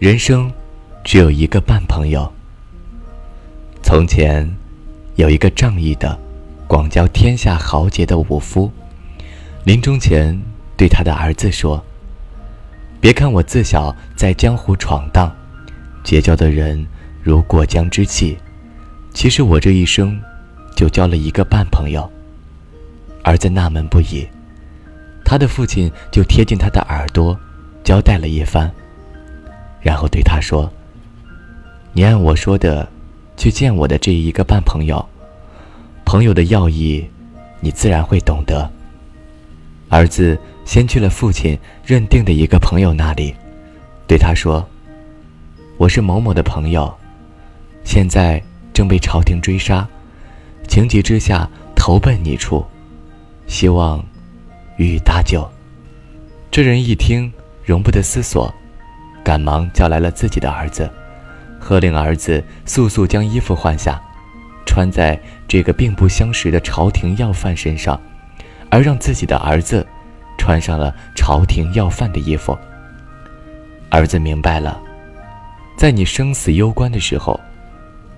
[0.00, 0.52] 人生
[1.02, 2.30] 只有一个半朋友。
[3.82, 4.46] 从前，
[5.16, 6.18] 有一个仗义的、
[6.66, 8.70] 广交天下豪杰的武夫，
[9.64, 10.38] 临终前
[10.76, 11.82] 对他的儿子说
[13.00, 15.34] ：“别看我自小在江湖闯荡，
[16.02, 16.86] 结交的人
[17.22, 18.36] 如过江之鲫，
[19.14, 20.20] 其实我这一生
[20.76, 22.10] 就交了一个半朋友。”
[23.24, 24.28] 儿子纳闷不已，
[25.24, 27.34] 他的父亲就贴近他的耳朵，
[27.82, 28.70] 交代了一番。
[29.80, 30.70] 然后对他说
[31.94, 32.86] ：“你按我说的，
[33.36, 35.02] 去见我的这一个半朋友。
[36.04, 37.02] 朋友的要义，
[37.60, 38.70] 你自然会懂得。”
[39.88, 43.34] 儿子先去了父亲认定的一个朋友那里，
[44.06, 44.66] 对他说
[45.78, 46.92] ：“我是某某的朋友，
[47.84, 48.42] 现在
[48.74, 49.88] 正被朝廷追杀，
[50.68, 52.62] 情急之下投奔你处，
[53.46, 54.04] 希望
[54.76, 55.48] 予以搭救。”
[56.50, 57.32] 这人一听，
[57.64, 58.52] 容不得思索。
[59.24, 60.90] 赶忙叫来了自己的儿子，
[61.58, 63.98] 喝令儿子速速将衣服换下，
[64.66, 67.98] 穿在这个并不相识的朝廷要犯身上，
[68.68, 69.86] 而让自己的儿子
[70.36, 72.58] 穿上了朝廷要犯的衣服。
[73.88, 74.78] 儿子明白了，
[75.78, 77.40] 在你生死攸关的时候，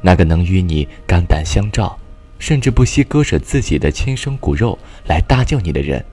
[0.00, 1.98] 那个能与你肝胆相照，
[2.38, 6.04] 甚至不惜割舍自己的亲生骨肉来搭救你的人，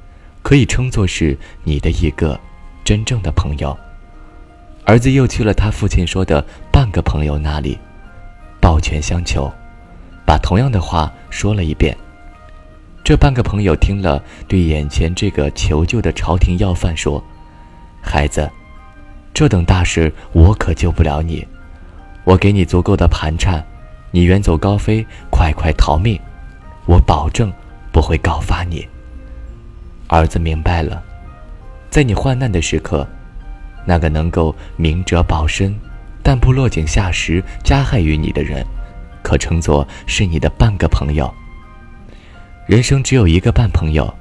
[0.41, 2.39] 可以称作是你的一个
[2.83, 3.77] 真正的朋友。
[4.85, 7.77] 儿子又去了他父亲说的半个朋友那里，
[8.59, 9.51] 抱拳相求，
[10.25, 11.95] 把同样的话说了一遍。
[13.03, 17.21] 这半个朋友听了，对眼前这个求救的朝廷要犯说
[18.01, 18.49] ：“孩子，
[19.33, 21.45] 这等大事我可救不了你，
[22.23, 23.65] 我给你足够的盘缠，
[24.15, 26.19] 你远走高飞，快快逃命，
[26.85, 27.51] 我保证
[27.91, 28.87] 不会告发你。”
[30.07, 31.01] 儿子明白了，
[31.89, 33.07] 在你患难的时刻。
[33.85, 35.75] 那个能够明哲保身，
[36.21, 38.63] 但不落井下石加害于你的人，
[39.23, 41.33] 可称作是你的半个朋友。
[42.67, 44.13] 人生只有一个半朋友，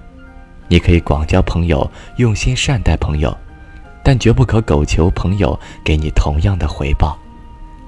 [0.69, 3.37] 你可以广交朋友，用心善待朋友，
[4.03, 7.19] 但绝不可苟求朋友给你同样的回报。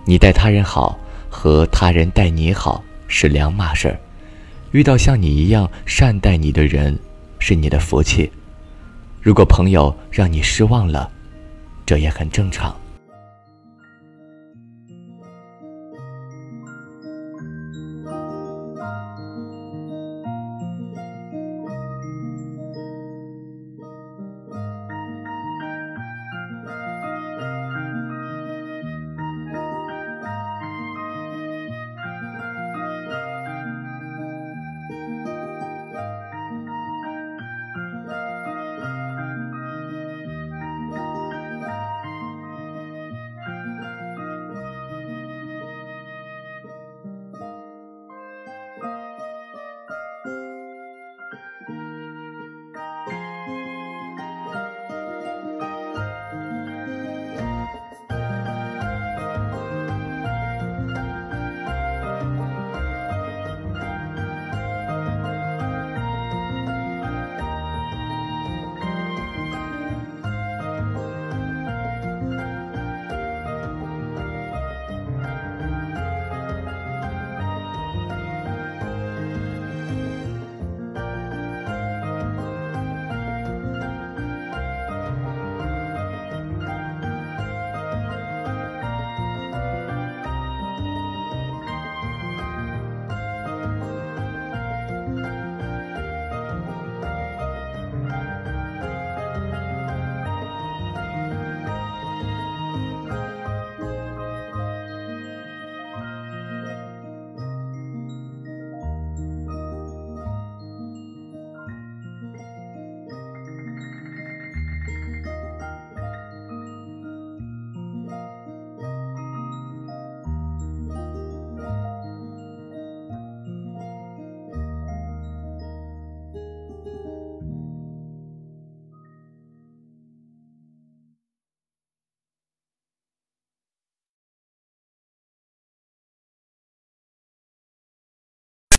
[0.05, 0.99] 你待他人好
[1.37, 3.99] 和他人待你好是两码事儿。
[4.71, 6.97] 遇到像你一样善待你的人，
[7.41, 8.31] 是你的福气。
[9.21, 11.11] 如果朋友让你失望了，
[11.85, 12.75] 这也很正常。